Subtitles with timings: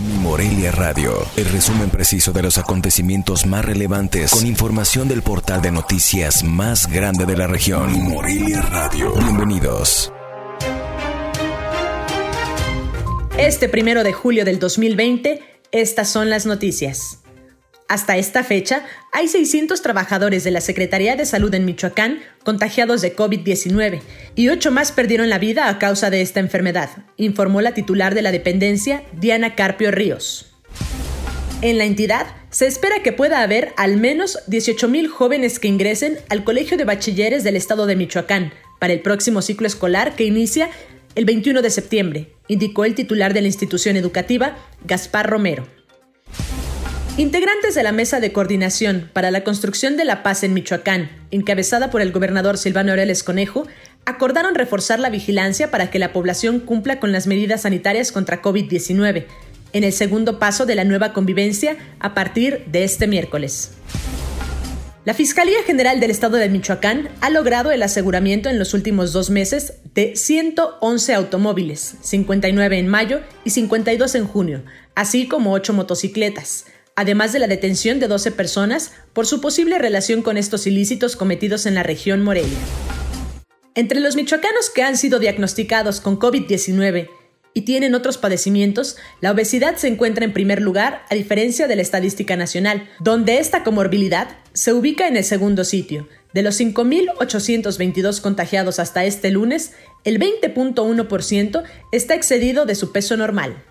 [0.00, 5.60] Mi Morelia Radio, el resumen preciso de los acontecimientos más relevantes con información del portal
[5.60, 7.90] de noticias más grande de la región.
[7.90, 9.12] Mi Morelia Radio.
[9.14, 10.12] Bienvenidos.
[13.36, 15.42] Este primero de julio del 2020,
[15.72, 17.18] estas son las noticias.
[17.88, 23.16] Hasta esta fecha, hay 600 trabajadores de la Secretaría de Salud en Michoacán contagiados de
[23.16, 24.02] COVID-19
[24.34, 28.20] y 8 más perdieron la vida a causa de esta enfermedad, informó la titular de
[28.20, 30.52] la dependencia, Diana Carpio Ríos.
[31.62, 36.44] En la entidad, se espera que pueda haber al menos 18.000 jóvenes que ingresen al
[36.44, 40.68] Colegio de Bachilleres del Estado de Michoacán para el próximo ciclo escolar que inicia
[41.14, 45.66] el 21 de septiembre, indicó el titular de la institución educativa, Gaspar Romero.
[47.18, 51.90] Integrantes de la Mesa de Coordinación para la Construcción de la Paz en Michoacán, encabezada
[51.90, 53.66] por el gobernador Silvano Aureles Conejo,
[54.04, 59.26] acordaron reforzar la vigilancia para que la población cumpla con las medidas sanitarias contra COVID-19,
[59.72, 63.72] en el segundo paso de la nueva convivencia a partir de este miércoles.
[65.04, 69.28] La Fiscalía General del Estado de Michoacán ha logrado el aseguramiento en los últimos dos
[69.28, 74.62] meses de 111 automóviles, 59 en mayo y 52 en junio,
[74.94, 76.66] así como 8 motocicletas,
[76.98, 81.64] además de la detención de 12 personas por su posible relación con estos ilícitos cometidos
[81.64, 82.58] en la región Morelia.
[83.76, 87.08] Entre los michoacanos que han sido diagnosticados con COVID-19
[87.54, 91.82] y tienen otros padecimientos, la obesidad se encuentra en primer lugar a diferencia de la
[91.82, 96.08] estadística nacional, donde esta comorbilidad se ubica en el segundo sitio.
[96.34, 99.70] De los 5.822 contagiados hasta este lunes,
[100.02, 103.64] el 20.1% está excedido de su peso normal.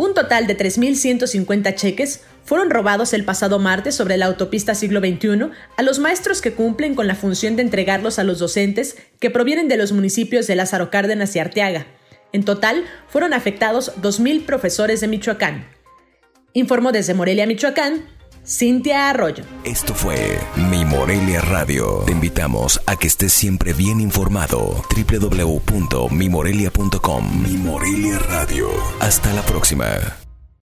[0.00, 5.50] Un total de 3.150 cheques fueron robados el pasado martes sobre la autopista siglo XXI
[5.76, 9.68] a los maestros que cumplen con la función de entregarlos a los docentes que provienen
[9.68, 11.86] de los municipios de Lázaro Cárdenas y Arteaga.
[12.32, 15.68] En total, fueron afectados 2.000 profesores de Michoacán.
[16.54, 18.06] Informó desde Morelia, Michoacán,
[18.50, 19.44] Cintia Arroyo.
[19.62, 20.36] Esto fue
[20.68, 22.02] Mi Morelia Radio.
[22.04, 24.84] Te invitamos a que estés siempre bien informado.
[24.90, 28.70] www.mimorelia.com Mi Morelia Radio.
[28.98, 29.86] Hasta la próxima.